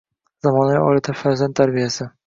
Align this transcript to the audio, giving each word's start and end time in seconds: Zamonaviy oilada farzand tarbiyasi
Zamonaviy 0.45 0.81
oilada 0.87 1.17
farzand 1.21 1.59
tarbiyasi 1.61 2.11